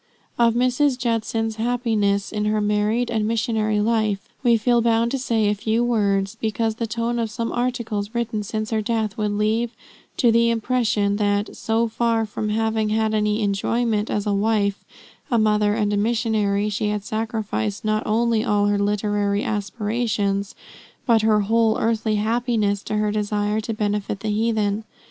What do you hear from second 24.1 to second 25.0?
the heathen.